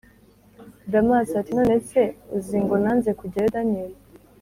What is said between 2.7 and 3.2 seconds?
nanze